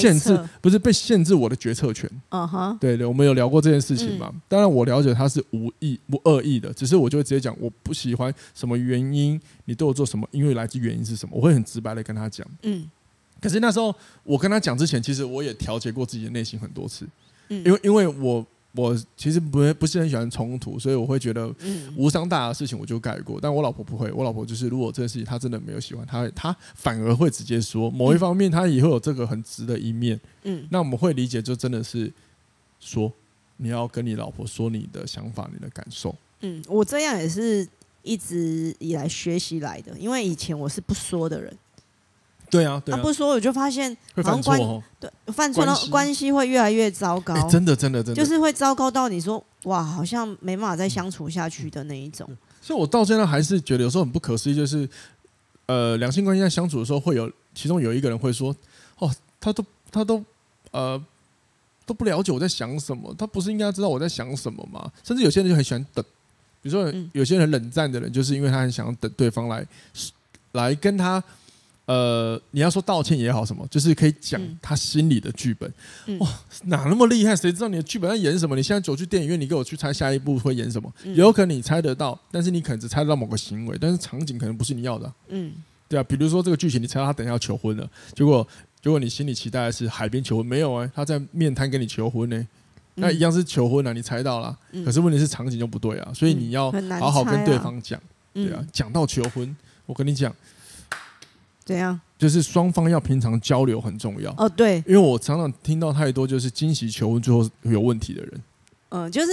[0.00, 2.10] 限制，不是被限制我的决策权。
[2.30, 4.32] 嗯哼，对对，我们有聊过这件事情嘛？
[4.48, 12.46] 当然我了解他是无意不恶意的，只是我就会直接讲我不喜欢什么原因，你对我做什么，因为来自原因是什么，我会很直白的跟他讲。
[12.62, 12.90] 嗯，
[13.38, 17.06] 可是那时候我跟他讲之前，其实我也调节过自己的内心很多次，
[17.50, 18.46] 嗯，因为因为我。
[18.74, 21.54] 我其实不不是很喜欢冲突，所以我会觉得
[21.94, 23.38] 无伤大雅的事情我就改过。
[23.40, 30.18] 但我老婆不会，我老婆就是如果这件事情她真的没有喜欢，她她反而会直接说某一方面她也会有这个很直的一面。
[30.44, 32.10] 嗯，那我们会理解，就真的是
[32.80, 33.12] 说
[33.58, 36.14] 你要跟你老婆说你的想法、你的感受。
[36.40, 37.68] 嗯，我这样也是
[38.02, 41.54] 一直以来学习来的，因为以前我是不说的人。
[42.52, 44.82] 对啊，对啊，他不说，我就发现会犯错哦。
[45.00, 47.34] 对，犯错了，关系会越来越糟糕。
[47.48, 52.28] 真的，真的，真的，就是会糟糕到你说哇，好像没办法再相处下去的那一种。
[52.60, 54.86] 所以，我到现在还是觉得有时候很不可思议，就是
[55.64, 58.54] 呃，两性关系在相处的时候，会有其中有一个人会说
[59.00, 59.10] ：“哦，
[59.40, 60.22] 他都他都
[60.72, 61.02] 呃
[61.86, 66.04] 都不了解我在想什么，他不是应该知道我在想什么吗？”甚至有些人就很喜欢等，
[66.60, 69.66] 比如说有些人冷战的人，就是因为他很想等对方来
[70.52, 71.24] 来跟他。
[71.84, 75.70] 呃，你要说道歉也好，什么就是可以讲他心里的剧本。
[76.06, 76.28] 嗯、哇，
[76.66, 77.34] 哪那么厉害？
[77.34, 78.54] 谁知道你的剧本在演什么？
[78.54, 80.92] 你现在走去电影院，你给我去猜下一部会演什么？
[81.02, 85.14] 嗯、有可能你猜得到，但是你可能只猜得到某个行为，但是场景可能不是你要的、啊。
[85.28, 85.52] 嗯，
[85.88, 88.46] 对啊，比如说这个剧情，你猜到他等一下要求婚了，结果
[88.80, 92.46] 结果你心里期待的是海边求婚，没有哎、欸，他在面瘫跟你求婚呢、欸，
[92.94, 98.00] 那一样是求婚啊，你猜到了，嗯、可是问题是场景就不对啊，所以你要好好跟对方讲，
[98.32, 100.32] 对啊，讲到求婚，我跟你讲。
[101.64, 102.00] 怎样？
[102.18, 104.32] 就是双方要平常交流很重要。
[104.36, 108.42] 哦，对，因为我常常听到太多就是惊喜求婚最后有问题的人。
[108.90, 109.32] 嗯，就是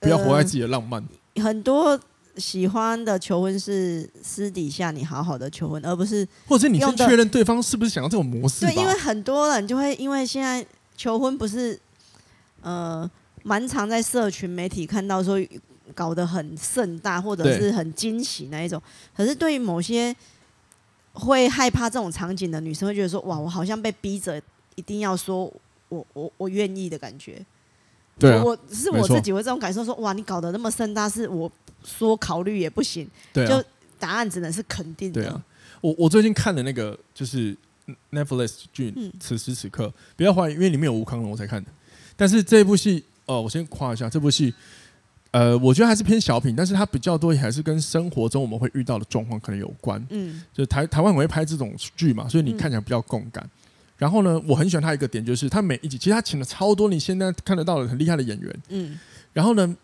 [0.00, 1.04] 不要活在自己的浪漫。
[1.36, 1.98] 很多
[2.36, 8.66] 喜欢的求婚是私底下你好好的求婚，而不是或者你先确认对方是不是想要这种模式。
[8.66, 10.64] 对，因为很多人就会因为现在
[10.96, 11.78] 求婚不是
[12.62, 13.08] 呃
[13.42, 15.38] 蛮常在社群媒体看到说
[15.94, 18.82] 搞得很盛大或者是很惊喜那一种，
[19.16, 20.14] 可是对于某些。
[21.14, 24.40] 会害怕这种场景的女生会觉得说：“哇，我好像被逼着
[24.74, 25.44] 一定要说
[25.88, 27.40] 我我我愿意的感觉。”
[28.18, 31.50] 对、啊，我是我自己会这种感受说：“哇，你搞得那么盛大，是我
[31.84, 33.08] 说考虑也不行。
[33.32, 33.64] 对啊”就
[33.98, 35.22] 答案只能是肯定的。
[35.22, 35.44] 对啊，
[35.80, 37.56] 我我最近看的那个就是
[38.10, 41.70] Netflix 剧《此时此刻》，不要怀疑，因为里面有吴康龙我才看的。
[42.16, 44.52] 但是这部戏哦，我先夸一下这部戏。
[45.34, 50.00] 呃，我觉得还是偏小品，但是它比较多还是跟生活中我们会遇到的状况可能有关。
[50.10, 53.42] 嗯，就台台湾很会拍这种剧嘛，所以你看起来比较共感。
[53.44, 53.50] 嗯、
[53.98, 58.62] 然后呢，我很喜欢他一个点，就是他每一集其实他请了超多你现在看得到的很厉害的演员。
[58.68, 58.96] 嗯，
[59.32, 59.76] 然后呢，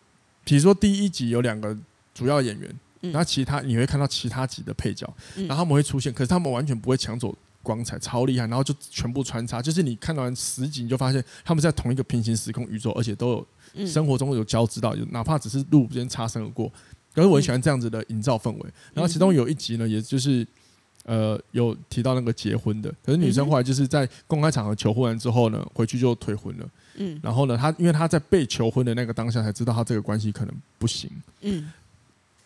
[0.45, 1.77] 比如说第一集有两个
[2.15, 8.47] 主要演员，然后其他你会看到其他集的配角，然后他们会出现，可是他们完全不会抢走光彩，超厉害。
[8.47, 13.47] 然后就全部穿插，就是你看完十集你就发现他们在同一个平行时空宇宙，而且都有。
[13.87, 16.71] 生活中有交织到，哪怕只是路边擦身而过，
[17.15, 18.71] 可是我很喜欢这样子的营造氛围。
[18.95, 20.47] 然后其中有一集呢，也就是
[21.05, 26.69] 呃有提到那个结婚的，可是女生后来就是在公开场合求婚完之后呢，回去就退婚了。
[26.97, 31.11] 嗯，然后呢，她因为她在被求婚的那个当下才知道她这个关系可能不行。
[31.41, 31.73] 嗯，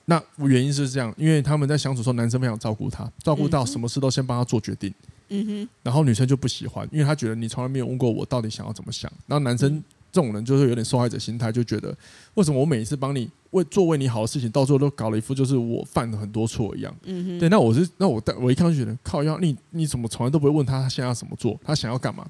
[0.04, 4.92] 那原因是这样，因为他们在相处的时候，男生非常照顾她，照顾到什么事都先帮她做决定。
[5.30, 9.10] 嗯哼，然后女生就不喜欢，因为她觉得你从来没有问过我到底想要怎么想。
[9.26, 9.82] 然后男生。
[10.14, 11.92] 这种人就是有点受害者心态，就觉得
[12.34, 16.94] 为什么我每一次帮你为做为你好的事情，到最后都搞了一副就是我犯了很多错一样。
[17.02, 17.38] 嗯哼。
[17.40, 22.24] 对，那我是那我我一看就觉得靠要，你你怎么从来都不会问他他现在要怎么做，他想要干嘛，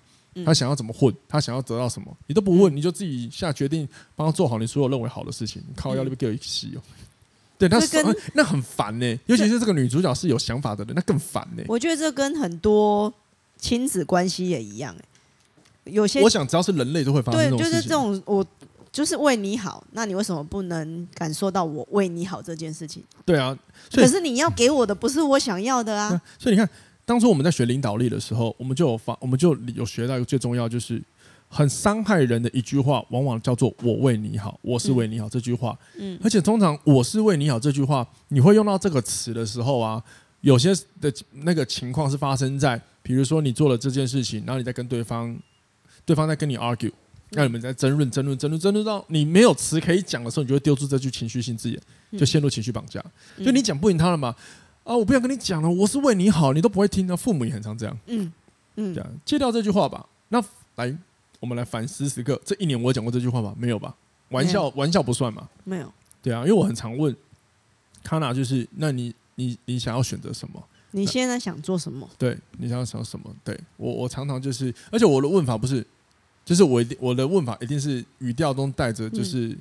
[0.46, 6.80] 他想要怎么混，他想要得到什么，你都不问，你就自己下决定帮他做好你所有认为好的事情，靠要那边给我一洗哦。
[7.58, 7.98] 对，他是
[8.32, 11.62] 那很烦呢，尤其是这个女主角是有想法的人，那更烦呢。
[11.68, 13.12] 我觉得这跟很多
[13.58, 15.04] 亲子关系也一样哎。
[15.84, 17.72] 有些我想，只要是人类都会发生这种事情。
[17.72, 18.44] 对，就是这种，我
[18.90, 23.02] 就是为你好，那你为什么不能感受到我为你好这件事情？
[23.24, 23.56] 对啊，
[23.92, 26.08] 可是你要给我的不是我想要的啊。
[26.38, 26.68] 所以你看，
[27.04, 31.02] 当初我们在学领导力的时候，我们就有发，我们就有学到一个最重要，就是
[31.48, 35.76] 很伤害人的一句话，往往叫做“我为你好”，我是为你好这句话。
[35.98, 40.00] 嗯，而且通常“我是为你好”这句话，你会用到这个词的时候啊，
[40.40, 45.36] 有些的那个情况是发生在，比如说你做了这件事情，然后你在跟对方。
[46.04, 46.92] 对方在跟你 argue，
[47.30, 51.80] 让你们在争论、争论、争论、争论到你没有词可以讲的时候，你就会丢出这句情绪性字眼，
[52.18, 53.04] 就陷入情绪绑架。
[53.44, 54.34] 就你讲不赢他了嘛？
[54.84, 57.06] 啊，我不想跟你讲了，我是为你好，你都不会听。
[57.06, 57.98] 那父母也很常这样。
[58.06, 58.32] 嗯
[58.76, 60.06] 嗯，这样戒掉这句话吧。
[60.28, 60.44] 那
[60.76, 60.94] 来，
[61.40, 62.40] 我们来反思时刻。
[62.44, 63.54] 这一年我有讲过这句话吗？
[63.58, 63.94] 没有吧？
[64.28, 65.48] 玩笑，玩笑不算嘛？
[65.64, 65.90] 没有。
[66.22, 67.14] 对啊，因为我很常问
[68.02, 70.62] 康娜，就是那你你你想要选择什么？
[70.90, 72.08] 你现在想做什么？
[72.18, 73.34] 对，你想要想什么？
[73.42, 75.84] 对我我常常就是，而且我的问法不是，
[76.44, 79.56] 就是我一定我的问法一定是语调中带着，就是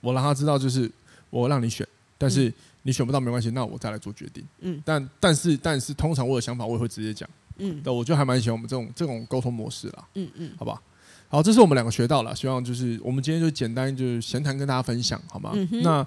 [0.00, 0.90] 我让他知道，就是
[1.30, 1.86] 我让你选，
[2.16, 4.44] 但是你选不到没关系，那我再来做决定。
[4.60, 7.28] 嗯，但但是但是通常我有想法我也会直接讲。
[7.58, 10.04] 嗯，那，我就还蛮喜欢我们这种这种沟通模式啦。
[10.14, 10.80] 嗯嗯，好吧，
[11.28, 15.50] 好，这是我们两个学到了，希望就是我们今天就简单就是闲谈跟大家分享，好吗？
[15.54, 15.82] 嗯。
[15.82, 16.06] 那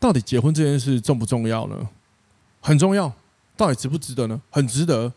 [0.00, 1.88] 到底结婚这件事重不重要呢？
[2.60, 3.12] 很重要。
[3.58, 4.40] 到底值不值得呢？
[4.50, 5.12] 很值得，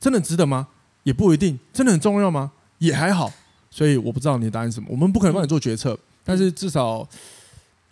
[0.00, 0.68] 真的值得吗？
[1.02, 1.58] 也不一定。
[1.72, 2.52] 真的很重要吗？
[2.78, 3.32] 也还好。
[3.76, 4.88] 所以我不知道你的答案是什么。
[4.90, 7.06] 我们不可能帮你做决策，但是至少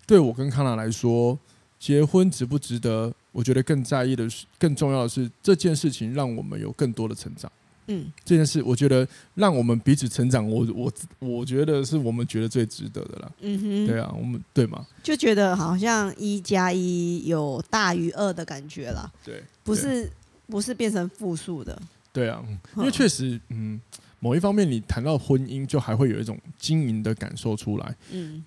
[0.07, 1.39] 对我跟康娜来说，
[1.79, 3.13] 结婚值不值得？
[3.33, 7.53] 我觉得更在意的是，更重要的是这件事情让我们有更多的成长。
[7.89, 13.33] 嗯，这件事我觉得让我们彼此成长，我我我觉得是我们觉得最值得的了。
[13.41, 14.87] 嗯哼，对啊，我们对吗？
[15.03, 19.13] 就觉得好像一加一有大于二的感觉了。
[19.23, 20.11] 对，不是
[20.47, 21.79] 不是变成负数的。
[22.11, 22.43] 对啊，
[22.77, 23.79] 因为确实，嗯，
[24.21, 27.95] 某一方面你谈到婚姻，就还会有一种经营的感受出来。
[28.11, 28.45] 嗯，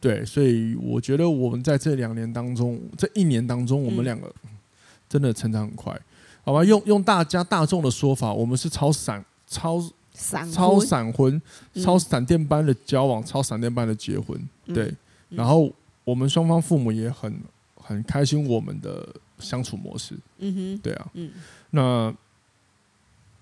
[0.00, 4.32] 对，所以我觉得我们在这两年当中，这一年当中，我们两个
[5.08, 6.00] 真的成长很快。
[6.44, 11.42] 好吧，用用大家大众的说法，我们是超闪、超闪、超闪婚、
[11.82, 14.94] 超闪电般的交往、超闪电般的结婚，对。
[15.28, 15.72] 然后
[16.04, 17.36] 我们双方父母也很
[17.74, 19.08] 很开心我们的
[19.40, 21.32] 相处模式，嗯哼，对啊，嗯。
[21.70, 22.14] 那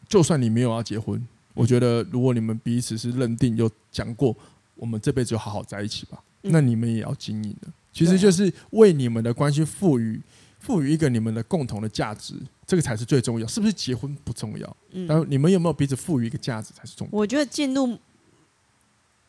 [0.09, 1.23] 就算你没有要结婚，
[1.55, 4.37] 我觉得如果你们彼此是认定有讲过，
[4.75, 10.21] 我们这辈子就好好在一起吧，那你们也要经营的，其实就是为你们的关系赋予。
[10.61, 12.35] 赋予一个你们的共同的价值，
[12.67, 13.47] 这个才是最重要。
[13.47, 14.77] 是不是结婚不重要？
[14.93, 17.11] 嗯，但你们有没有彼此赋予一个价值才是重要。
[17.19, 17.99] 我觉得进入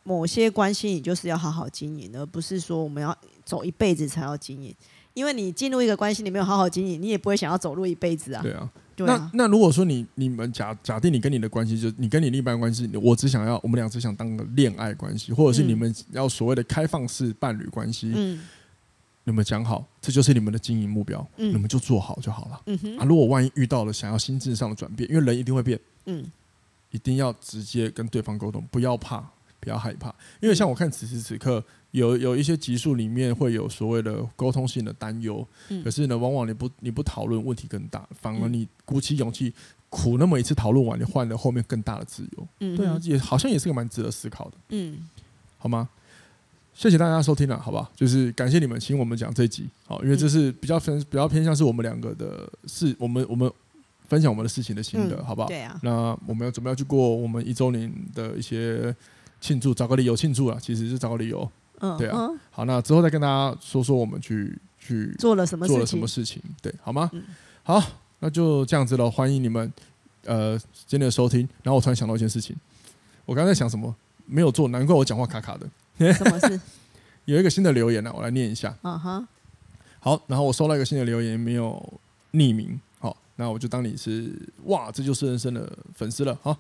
[0.04, 3.14] 某些关系，你就是要好好经营，而不是说我们要
[3.44, 4.74] 走一辈子才要经营。
[5.16, 8.44] 因为你进入一个关系，你没有好好经营，你也不会想要走路一辈子啊。
[8.44, 9.32] 对啊，对啊。
[9.34, 18.12] 那那如果说你你们假假定你跟你的关系，就你跟你另一半关系，我只想要我们俩只想当个恋爱关系，或者是你们要所谓的开放式伴侣关系。
[18.14, 18.40] 嗯。
[19.28, 22.62] 你们讲好，这就是你们的经营目标，嗯、你们就做好就好了。
[22.68, 26.24] 嗯、哼啊，如果万一遇到了想要心智上的转变，因为人一定会变，嗯，
[26.92, 29.28] 一定要直接跟对方沟通，不要怕，
[29.60, 30.14] 不要害怕。
[30.40, 39.54] 因为像我看此时此刻，有有一些集数里面会有所谓的沟通性的担忧，嗯、可是呢，往往你不你不讨论，问题更大，反而你鼓起勇气
[39.90, 42.48] 苦那么一次讨论完，你换了后面更大的自由。
[42.60, 44.58] 嗯，对啊，也好像也是个蛮值得思考的。
[44.70, 45.08] 嗯，
[45.58, 45.88] 好吗？
[46.74, 47.90] 谢谢大家收听了，好不好？
[47.96, 53.50] 就是感谢你们请我们讲这集，好，因为这是比较分比较偏向是我们两个的事，我们我们
[54.10, 55.48] 分享我们的事情的心得，好不好？
[55.48, 55.80] 对啊。
[55.82, 58.94] 那我们要准备要去过我们一周年的一些
[59.40, 61.50] 庆祝，找个理由庆祝啊，其实是找个理由。
[61.80, 62.30] 嗯，对啊。
[62.52, 67.10] 好，那之后再跟大家说说我们去去做了什么做了什么事情，对，好吗？
[67.64, 67.82] 好，
[68.20, 69.72] 那就这样子了，欢迎你们
[70.24, 70.58] 呃
[70.88, 71.42] 今天的收听。
[71.64, 72.56] 然后我突然想到一件事情，
[73.26, 73.94] 我刚才在想什么
[74.26, 76.14] 没有做，难怪我讲话卡卡的。
[76.14, 76.60] 什么事？
[77.26, 78.76] 有一个新的留言呢、啊，我来念一下。
[78.84, 79.26] 啊哈、uh，huh.
[80.00, 81.82] 好，然后我收到一个新的留言，没有
[82.34, 82.80] 匿名。
[83.00, 84.32] 好，那我就当你是
[84.66, 86.38] 哇，这就是人生的粉丝了。
[86.44, 86.56] 好，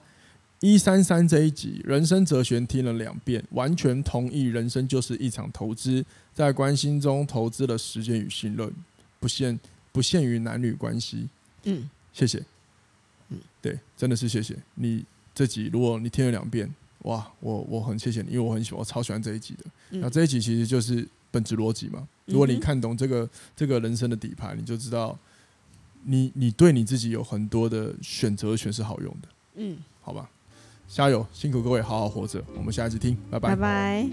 [0.61, 6.03] 一三三这一集人生哲学听了两遍，完全同意，人生就是一场投资，
[6.33, 8.71] 在关心中投资了时间与信任，
[9.19, 9.59] 不限
[9.91, 11.27] 不限于男女关系。
[11.63, 12.43] 嗯，谢谢。
[13.29, 15.03] 嗯，对，真的是谢谢你
[15.33, 16.73] 这集，如果你听了两遍。
[16.99, 19.65] 哇，我我很谢谢你，因为我很喜欢，我超喜欢这一集的。
[19.91, 22.07] 嗯、那这一集其实就是本质逻辑嘛。
[22.25, 25.15] 如果你看懂这个、嗯、这个人生的底牌，你就知道
[26.01, 29.27] 你你对你自己有很多的选择权是好用的。
[29.57, 30.27] 嗯，好吧，
[30.87, 32.43] 加油，辛苦各位，好好活着。
[32.55, 33.55] 我们下一次听，拜拜。
[33.55, 34.07] 拜拜。